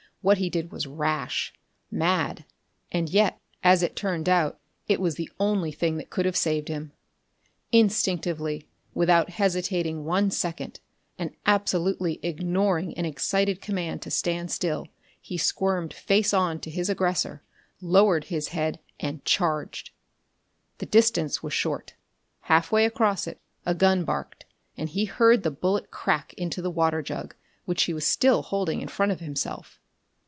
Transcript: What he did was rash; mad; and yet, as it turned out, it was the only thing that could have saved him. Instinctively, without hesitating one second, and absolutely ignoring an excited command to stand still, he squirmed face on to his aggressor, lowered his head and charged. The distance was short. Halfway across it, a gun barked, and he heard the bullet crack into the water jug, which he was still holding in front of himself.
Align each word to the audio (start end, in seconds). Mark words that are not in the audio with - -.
What 0.23 0.37
he 0.37 0.51
did 0.51 0.71
was 0.71 0.85
rash; 0.85 1.51
mad; 1.89 2.45
and 2.91 3.09
yet, 3.09 3.41
as 3.63 3.81
it 3.81 3.95
turned 3.95 4.29
out, 4.29 4.59
it 4.87 4.99
was 5.01 5.15
the 5.15 5.31
only 5.39 5.71
thing 5.71 5.97
that 5.97 6.11
could 6.11 6.27
have 6.27 6.37
saved 6.37 6.67
him. 6.67 6.91
Instinctively, 7.71 8.67
without 8.93 9.31
hesitating 9.31 10.05
one 10.05 10.29
second, 10.29 10.79
and 11.17 11.31
absolutely 11.47 12.19
ignoring 12.21 12.93
an 12.99 13.05
excited 13.05 13.61
command 13.61 14.03
to 14.03 14.11
stand 14.11 14.51
still, 14.51 14.87
he 15.19 15.39
squirmed 15.39 15.91
face 15.91 16.35
on 16.35 16.59
to 16.59 16.69
his 16.69 16.87
aggressor, 16.87 17.41
lowered 17.81 18.25
his 18.25 18.49
head 18.49 18.79
and 18.99 19.25
charged. 19.25 19.89
The 20.77 20.85
distance 20.85 21.41
was 21.41 21.53
short. 21.55 21.95
Halfway 22.41 22.85
across 22.85 23.25
it, 23.25 23.39
a 23.65 23.73
gun 23.73 24.03
barked, 24.05 24.45
and 24.77 24.87
he 24.87 25.05
heard 25.05 25.41
the 25.41 25.49
bullet 25.49 25.89
crack 25.89 26.35
into 26.35 26.61
the 26.61 26.69
water 26.69 27.01
jug, 27.01 27.33
which 27.65 27.85
he 27.85 27.93
was 27.95 28.05
still 28.05 28.43
holding 28.43 28.81
in 28.81 28.87
front 28.87 29.11
of 29.11 29.19
himself. 29.19 29.79